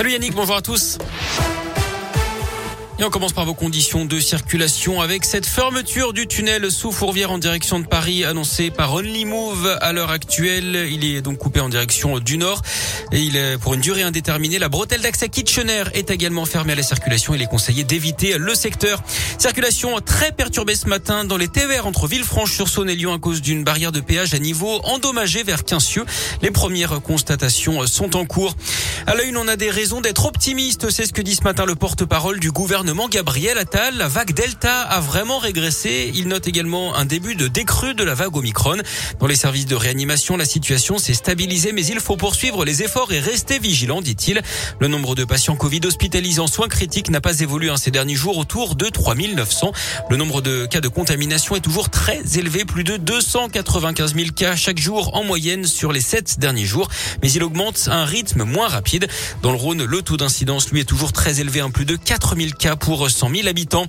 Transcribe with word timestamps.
Salut 0.00 0.12
Yannick, 0.12 0.34
bonjour 0.34 0.56
à 0.56 0.62
tous. 0.62 0.96
Et 2.98 3.04
on 3.04 3.08
commence 3.10 3.32
par 3.32 3.46
vos 3.46 3.54
conditions 3.54 4.04
de 4.04 4.20
circulation 4.20 5.00
avec 5.00 5.24
cette 5.24 5.46
fermeture 5.46 6.12
du 6.12 6.26
tunnel 6.26 6.70
sous 6.70 6.92
Fourvière 6.92 7.30
en 7.30 7.38
direction 7.38 7.80
de 7.80 7.86
Paris 7.86 8.24
annoncée 8.24 8.70
par 8.70 8.92
Only 8.92 9.24
Move 9.24 9.78
à 9.80 9.92
l'heure 9.92 10.10
actuelle. 10.10 10.86
Il 10.90 11.04
est 11.04 11.22
donc 11.22 11.38
coupé 11.38 11.60
en 11.60 11.70
direction 11.70 12.18
du 12.18 12.36
nord 12.36 12.60
et 13.10 13.20
il 13.20 13.36
est 13.36 13.56
pour 13.56 13.72
une 13.72 13.80
durée 13.80 14.02
indéterminée. 14.02 14.58
La 14.58 14.68
bretelle 14.68 15.00
d'accès 15.00 15.30
Kitchener 15.30 15.84
est 15.94 16.10
également 16.10 16.44
fermée 16.44 16.74
à 16.74 16.76
la 16.76 16.82
circulation. 16.82 17.34
Il 17.34 17.40
est 17.40 17.46
conseillé 17.46 17.84
d'éviter 17.84 18.36
le 18.36 18.54
secteur. 18.54 19.02
Circulation 19.38 19.98
très 20.00 20.32
perturbée 20.32 20.74
ce 20.74 20.86
matin 20.86 21.24
dans 21.24 21.38
les 21.38 21.48
TER 21.48 21.86
entre 21.86 22.06
Villefranche-sur-Saône 22.06 22.90
et 22.90 22.96
Lyon 22.96 23.14
à 23.14 23.18
cause 23.18 23.40
d'une 23.40 23.64
barrière 23.64 23.92
de 23.92 24.00
péage 24.00 24.34
à 24.34 24.38
niveau 24.38 24.78
endommagée 24.84 25.42
vers 25.42 25.64
Quincieux. 25.64 26.04
Les 26.42 26.50
premières 26.50 27.00
constatations 27.00 27.86
sont 27.86 28.14
en 28.14 28.26
cours. 28.26 28.54
À 29.06 29.14
la 29.14 29.24
une, 29.24 29.38
on 29.38 29.48
a 29.48 29.56
des 29.56 29.70
raisons 29.70 30.02
d'être 30.02 30.26
optimiste. 30.26 30.90
C'est 30.90 31.06
ce 31.06 31.12
que 31.12 31.22
dit 31.22 31.34
ce 31.34 31.42
matin 31.42 31.64
le 31.64 31.74
porte-parole 31.74 32.38
du 32.38 32.50
gouvernement 32.50 33.08
Gabriel 33.08 33.56
Attal, 33.56 33.96
la 33.96 34.08
vague 34.08 34.34
Delta 34.34 34.82
a 34.82 35.00
vraiment 35.00 35.38
régressé. 35.38 36.10
Il 36.14 36.28
note 36.28 36.46
également 36.46 36.94
un 36.94 37.06
début 37.06 37.34
de 37.34 37.48
décrue 37.48 37.94
de 37.94 38.04
la 38.04 38.14
vague 38.14 38.36
Omicron. 38.36 38.76
Dans 39.18 39.26
les 39.26 39.36
services 39.36 39.64
de 39.64 39.74
réanimation, 39.74 40.36
la 40.36 40.44
situation 40.44 40.98
s'est 40.98 41.14
stabilisée, 41.14 41.72
mais 41.72 41.84
il 41.84 41.98
faut 41.98 42.16
poursuivre 42.16 42.64
les 42.64 42.82
efforts 42.82 43.12
et 43.12 43.20
rester 43.20 43.58
vigilant, 43.58 44.02
dit-il. 44.02 44.42
Le 44.80 44.88
nombre 44.88 45.14
de 45.14 45.24
patients 45.24 45.56
Covid 45.56 45.80
hospitalisés 45.86 46.40
en 46.40 46.46
soins 46.46 46.68
critiques 46.68 47.10
n'a 47.10 47.22
pas 47.22 47.40
évolué 47.40 47.70
en 47.70 47.78
ces 47.78 47.90
derniers 47.90 48.14
jours 48.14 48.36
autour 48.36 48.74
de 48.74 48.86
3900. 48.86 49.72
Le 50.10 50.16
nombre 50.18 50.42
de 50.42 50.66
cas 50.66 50.80
de 50.80 50.88
contamination 50.88 51.56
est 51.56 51.60
toujours 51.60 51.88
très 51.88 52.20
élevé, 52.36 52.66
plus 52.66 52.84
de 52.84 52.98
295 52.98 54.14
000 54.14 54.28
cas 54.36 54.56
chaque 54.56 54.78
jour 54.78 55.16
en 55.16 55.24
moyenne 55.24 55.64
sur 55.64 55.90
les 55.90 56.02
sept 56.02 56.38
derniers 56.38 56.66
jours, 56.66 56.88
mais 57.22 57.32
il 57.32 57.42
augmente 57.42 57.88
à 57.90 57.96
un 57.96 58.04
rythme 58.04 58.44
moins 58.44 58.68
rapide. 58.68 58.89
Dans 59.42 59.52
le 59.52 59.58
Rhône, 59.58 59.84
le 59.84 60.02
taux 60.02 60.16
d'incidence, 60.16 60.70
lui, 60.70 60.80
est 60.80 60.84
toujours 60.84 61.12
très 61.12 61.40
élevé, 61.40 61.60
un 61.60 61.70
plus 61.70 61.84
de 61.84 61.96
4000 61.96 62.54
cas 62.54 62.76
pour 62.76 63.08
100 63.08 63.30
000 63.34 63.48
habitants. 63.48 63.86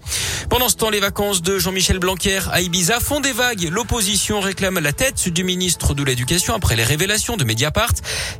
Pendant 0.49 0.69
ce 0.69 0.75
temps, 0.75 0.89
les 0.89 0.99
vacances 0.99 1.41
de 1.41 1.59
Jean-Michel 1.59 1.99
Blanquer 1.99 2.39
à 2.51 2.61
Ibiza 2.61 2.99
font 2.99 3.19
des 3.19 3.31
vagues. 3.31 3.69
L'opposition 3.71 4.39
réclame 4.39 4.79
la 4.79 4.93
tête 4.93 5.29
du 5.29 5.43
ministre 5.43 5.93
de 5.93 6.03
l'Éducation 6.03 6.53
après 6.53 6.75
les 6.75 6.83
révélations 6.83 7.37
de 7.37 7.43
Mediapart. 7.43 7.93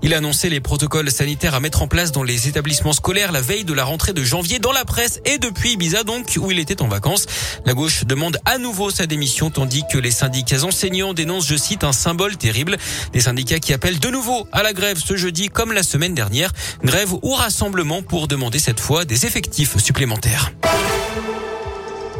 Il 0.04 0.14
a 0.14 0.17
annoncé 0.17 0.50
les 0.50 0.59
protocoles 0.59 1.12
sanitaires 1.12 1.56
à 1.56 1.59
mettre 1.59 1.82
en 1.82 1.88
place 1.88 2.12
dans 2.12 2.23
les 2.23 2.48
établissements 2.48 2.94
scolaires 2.94 3.32
la 3.32 3.42
veille 3.42 3.64
de 3.64 3.73
la 3.73 3.84
rentrée 3.84 4.14
de 4.14 4.23
janvier 4.23 4.59
dans 4.59 4.72
la 4.72 4.86
presse 4.86 5.20
et 5.26 5.38
depuis 5.38 5.73
Ibiza 5.73 6.04
donc 6.04 6.38
où 6.39 6.52
il 6.52 6.59
était 6.59 6.82
en 6.82 6.88
vacances. 6.88 7.26
La 7.66 7.73
gauche 7.73 8.06
demande 8.06 8.38
à 8.45 8.58
nouveau 8.58 8.89
sa 8.89 9.08
démission 9.08 9.50
tandis 9.50 9.84
que 9.92 9.98
les 9.98 10.12
syndicats 10.12 10.64
enseignants 10.64 11.14
dénoncent, 11.14 11.48
je 11.48 11.56
cite, 11.56 11.84
un 11.84 11.94
symbole 11.94 12.38
terrible. 12.38 12.78
Des 13.14 13.22
syndicats 13.22 13.59
qui 13.59 13.73
appellent 13.73 14.00
de 14.00 14.09
nouveau 14.09 14.48
à 14.52 14.64
la 14.64 14.73
grève 14.73 14.98
ce 15.04 15.16
jeudi 15.16 15.50
comme 15.50 15.72
la 15.72 15.84
semaine 15.84 16.14
dernière. 16.14 16.51
Grève 16.84 17.14
ou 17.22 17.34
rassemblement 17.34 18.02
pour 18.02 18.28
demander 18.28 18.60
cette 18.60 18.80
fois 18.80 19.06
des 19.06 19.26
effectifs 19.26 19.78
supplémentaires. 19.78 20.52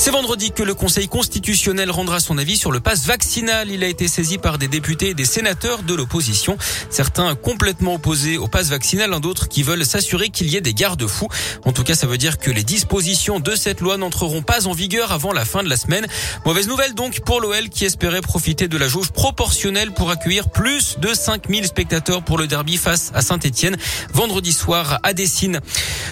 C'est 0.03 0.09
vendredi 0.09 0.49
que 0.49 0.63
le 0.63 0.73
Conseil 0.73 1.07
constitutionnel 1.07 1.91
rendra 1.91 2.19
son 2.19 2.39
avis 2.39 2.57
sur 2.57 2.71
le 2.71 2.80
pass 2.80 3.05
vaccinal. 3.05 3.69
Il 3.69 3.83
a 3.83 3.88
été 3.88 4.07
saisi 4.07 4.39
par 4.39 4.57
des 4.57 4.67
députés 4.67 5.09
et 5.09 5.13
des 5.13 5.25
sénateurs 5.25 5.83
de 5.83 5.94
l'opposition. 5.94 6.57
Certains 6.89 7.35
complètement 7.35 7.94
opposés 7.94 8.39
au 8.39 8.47
pass 8.47 8.69
vaccinal, 8.69 9.11
d'autres 9.19 9.47
qui 9.47 9.61
veulent 9.61 9.85
s'assurer 9.85 10.29
qu'il 10.29 10.49
y 10.49 10.57
ait 10.57 10.61
des 10.61 10.73
garde-fous. 10.73 11.27
En 11.66 11.72
tout 11.72 11.83
cas, 11.83 11.94
ça 11.94 12.07
veut 12.07 12.17
dire 12.17 12.39
que 12.39 12.49
les 12.49 12.63
dispositions 12.63 13.39
de 13.39 13.53
cette 13.53 13.79
loi 13.79 13.97
n'entreront 13.97 14.41
pas 14.41 14.66
en 14.66 14.72
vigueur 14.72 15.11
avant 15.11 15.33
la 15.33 15.45
fin 15.45 15.61
de 15.61 15.69
la 15.69 15.77
semaine. 15.77 16.07
Mauvaise 16.47 16.67
nouvelle 16.67 16.95
donc 16.95 17.19
pour 17.19 17.39
l'OL 17.39 17.69
qui 17.69 17.85
espérait 17.85 18.22
profiter 18.22 18.67
de 18.67 18.77
la 18.79 18.88
jauge 18.88 19.11
proportionnelle 19.11 19.91
pour 19.91 20.09
accueillir 20.09 20.49
plus 20.49 20.97
de 20.97 21.13
5000 21.13 21.67
spectateurs 21.67 22.23
pour 22.23 22.39
le 22.39 22.47
derby 22.47 22.77
face 22.77 23.11
à 23.13 23.22
Saint-Etienne 23.22 23.77
vendredi 24.11 24.52
soir 24.52 24.97
à 25.03 25.13
Dessine. 25.13 25.61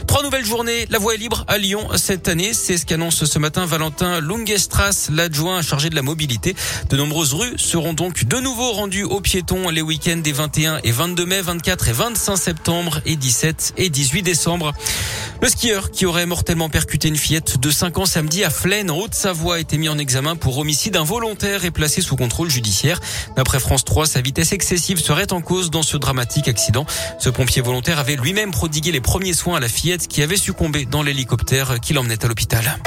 Trois 0.09 0.23
nouvelles 0.23 0.43
journées. 0.43 0.87
La 0.89 0.97
voie 0.97 1.13
est 1.13 1.17
libre 1.17 1.45
à 1.47 1.59
Lyon 1.59 1.87
cette 1.95 2.29
année. 2.29 2.55
C'est 2.55 2.79
ce 2.79 2.87
qu'annonce 2.87 3.25
ce 3.25 3.37
matin 3.37 3.67
Valentin 3.67 4.19
Lungestras, 4.21 5.09
l'adjoint 5.11 5.61
chargé 5.61 5.91
de 5.91 5.95
la 5.95 6.01
mobilité. 6.01 6.55
De 6.89 6.97
nombreuses 6.97 7.35
rues 7.35 7.53
seront 7.57 7.93
donc 7.93 8.23
de 8.25 8.37
nouveau 8.37 8.71
rendues 8.71 9.03
aux 9.03 9.21
piétons 9.21 9.69
les 9.69 9.83
week-ends 9.83 10.17
des 10.17 10.31
21 10.31 10.79
et 10.83 10.91
22 10.91 11.25
mai, 11.27 11.41
24 11.41 11.89
et 11.89 11.91
25 11.91 12.37
septembre 12.37 13.01
et 13.05 13.17
17 13.17 13.75
et 13.77 13.91
18 13.91 14.23
décembre. 14.23 14.73
Le 15.41 15.47
skieur 15.47 15.91
qui 15.91 16.07
aurait 16.07 16.25
mortellement 16.25 16.69
percuté 16.69 17.07
une 17.07 17.15
fillette 17.15 17.59
de 17.59 17.69
5 17.69 17.99
ans 17.99 18.05
samedi 18.05 18.43
à 18.43 18.49
Flaine, 18.49 18.89
en 18.89 18.97
Haute-Savoie, 18.97 19.55
a 19.55 19.59
été 19.59 19.77
mis 19.77 19.87
en 19.87 19.97
examen 19.97 20.35
pour 20.35 20.57
homicide 20.57 20.97
involontaire 20.97 21.63
et 21.65 21.71
placé 21.71 22.01
sous 22.01 22.17
contrôle 22.17 22.49
judiciaire. 22.49 22.99
D'après 23.37 23.59
France 23.59 23.85
3, 23.85 24.07
sa 24.07 24.21
vitesse 24.21 24.51
excessive 24.51 24.99
serait 24.99 25.31
en 25.31 25.41
cause 25.41 25.69
dans 25.69 25.83
ce 25.83 25.95
dramatique 25.95 26.49
accident. 26.49 26.85
Ce 27.19 27.29
pompier 27.29 27.61
volontaire 27.61 27.99
avait 27.99 28.17
lui-même 28.17 28.51
prodigué 28.51 28.91
les 28.91 28.99
premiers 28.99 29.33
soins 29.33 29.57
à 29.57 29.59
la 29.61 29.69
fillette 29.69 29.98
qui 30.07 30.23
avait 30.23 30.37
succombé 30.37 30.85
dans 30.85 31.03
l'hélicoptère 31.03 31.79
qui 31.79 31.93
l'emmenait 31.93 32.23
à 32.23 32.27
l'hôpital. 32.27 32.79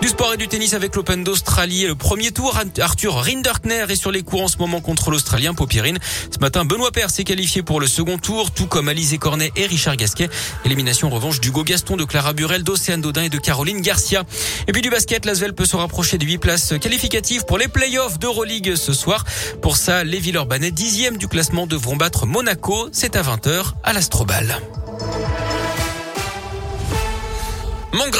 Du 0.00 0.08
sport 0.08 0.32
et 0.32 0.38
du 0.38 0.48
tennis 0.48 0.72
avec 0.72 0.96
l'Open 0.96 1.24
d'Australie. 1.24 1.86
Le 1.86 1.94
premier 1.94 2.30
tour, 2.30 2.58
Arthur 2.80 3.16
Rinderkner 3.16 3.84
est 3.90 3.96
sur 3.96 4.10
les 4.10 4.22
cours 4.22 4.42
en 4.42 4.48
ce 4.48 4.56
moment 4.56 4.80
contre 4.80 5.10
l'Australien 5.10 5.52
Popirine. 5.52 5.98
Ce 6.30 6.38
matin, 6.38 6.64
Benoît 6.64 6.90
Paire 6.90 7.10
s'est 7.10 7.24
qualifié 7.24 7.62
pour 7.62 7.80
le 7.80 7.86
second 7.86 8.16
tour, 8.16 8.50
tout 8.50 8.66
comme 8.66 8.88
Alizé 8.88 9.18
Cornet 9.18 9.52
et 9.56 9.66
Richard 9.66 9.96
Gasquet. 9.96 10.30
Élimination 10.64 11.08
en 11.08 11.10
revanche 11.10 11.38
d'Hugo 11.40 11.64
Gaston, 11.64 11.98
de 11.98 12.04
Clara 12.04 12.32
Burel, 12.32 12.64
d'Océane 12.64 13.02
Dodin 13.02 13.24
et 13.24 13.28
de 13.28 13.36
Caroline 13.36 13.82
Garcia. 13.82 14.24
Et 14.68 14.72
puis 14.72 14.80
du 14.80 14.88
basket, 14.88 15.26
l'Asvel 15.26 15.54
peut 15.54 15.66
se 15.66 15.76
rapprocher 15.76 16.16
de 16.16 16.24
8 16.24 16.38
places 16.38 16.74
qualificatives 16.80 17.44
pour 17.44 17.58
les 17.58 17.68
playoffs 17.68 18.18
d'Euroleague 18.18 18.76
ce 18.76 18.94
soir. 18.94 19.26
Pour 19.60 19.76
ça, 19.76 20.02
les 20.02 20.18
Villeurbanais, 20.18 20.70
dixième 20.70 21.18
du 21.18 21.28
classement, 21.28 21.66
devront 21.66 21.96
battre 21.96 22.24
Monaco. 22.24 22.88
C'est 22.90 23.16
à 23.16 23.22
20h 23.22 23.74
à 23.84 23.92
l'Astrobal. 23.92 24.62
Mon 27.92 28.08
grand 28.08 28.10